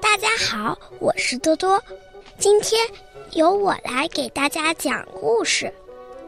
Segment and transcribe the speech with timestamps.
[0.00, 1.82] 大家好，我是多多，
[2.38, 2.80] 今天
[3.32, 5.72] 由我来给大家讲故事，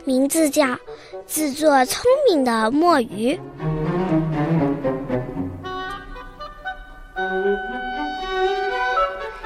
[0.04, 0.64] 名字叫
[1.27, 3.35] 《自作聪明的墨鱼》。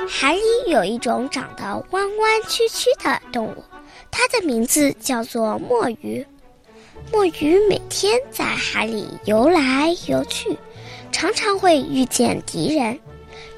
[0.08, 3.62] 海里有一种长得弯弯曲曲的动物，
[4.10, 6.26] 它的名字叫做墨鱼。
[7.12, 10.56] 墨鱼每天在海里游来游去，
[11.10, 12.98] 常常会遇见敌人。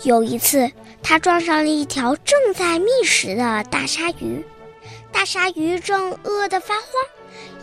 [0.04, 0.70] 有一次，
[1.02, 4.42] 它撞上了一条正在觅食的大鲨鱼。
[5.12, 6.86] 大鲨鱼正饿得发慌，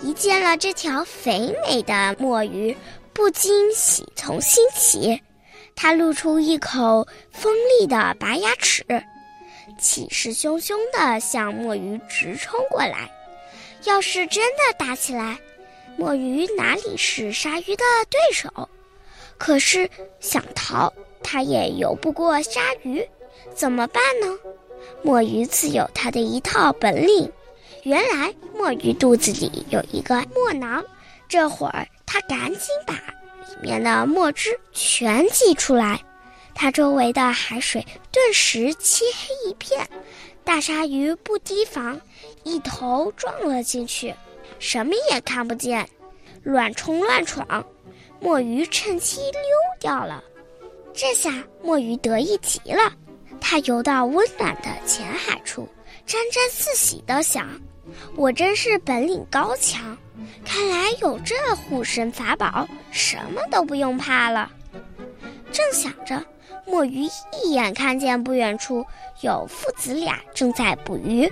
[0.03, 2.77] 一见了这条肥美的墨鱼，
[3.11, 5.19] 不禁喜从心起。
[5.75, 8.85] 它露出一口锋利的白牙齿，
[9.79, 13.09] 气势汹汹地向墨鱼直冲过来。
[13.85, 15.39] 要是真的打起来，
[15.99, 18.69] 墨鱼哪里是鲨鱼的对手？
[19.37, 19.89] 可是
[20.21, 23.05] 想逃，它也游不过鲨鱼，
[23.53, 24.27] 怎么办呢？
[25.03, 27.29] 墨鱼自有它的一套本领。
[27.83, 30.81] 原来墨鱼肚子里有一个墨囊，
[31.27, 36.01] 这会儿它赶紧把里面的墨汁全挤出来，
[36.55, 39.85] 它周围的海水顿时漆黑一片。
[40.45, 41.99] 大鲨鱼不提防，
[42.43, 44.15] 一头撞了进去。
[44.59, 45.87] 什么也看不见，
[46.43, 47.65] 乱冲乱闯，
[48.19, 49.41] 墨鱼趁机溜
[49.79, 50.23] 掉了。
[50.93, 52.93] 这下墨鱼得意极了，
[53.39, 55.67] 它游到温暖的浅海处，
[56.05, 57.47] 沾沾自喜地想
[58.17, 59.97] ：“我真是本领高强，
[60.43, 64.51] 看来有这护身法宝，什么都不用怕了。”
[65.53, 66.21] 正想着，
[66.65, 67.07] 墨鱼
[67.41, 68.85] 一眼看见不远处
[69.21, 71.31] 有父子俩正在捕鱼，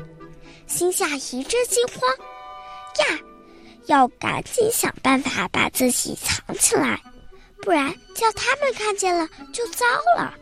[0.65, 2.27] 心下一阵惊慌。
[2.99, 3.19] 呀，
[3.85, 7.01] 要赶紧想办法把自己藏起来，
[7.61, 9.85] 不然叫他们看见了就糟
[10.17, 10.33] 了。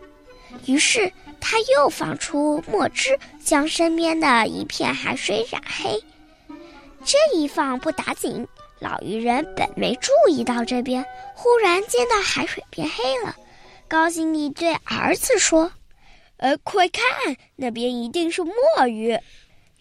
[0.65, 6.01] 于是他又放出墨汁，将身边的一片海水染黑。
[7.03, 8.47] 这一放不打紧，
[8.79, 11.05] 老渔人本没注意到这边，
[11.35, 13.35] 忽然见到海水变黑了，
[13.87, 15.71] 高兴地对儿子说
[16.37, 17.03] ：“呃，快看，
[17.55, 19.17] 那边一定是墨鱼。”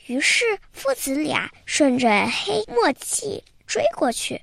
[0.06, 4.42] 于是父子俩顺着黑墨迹追过去，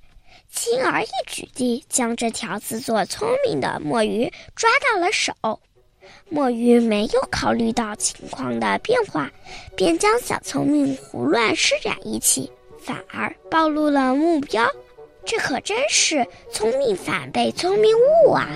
[0.50, 5.34] 轻而易举地将这条自作聪明的墨鱼抓到了手。
[6.30, 9.30] 墨鱼没有考虑到情况的变化，
[9.76, 14.68] 便将小聪明胡乱施展一气，反而暴露了目标。
[15.24, 17.96] 这可真是聪明反被聪明
[18.26, 18.50] 误啊！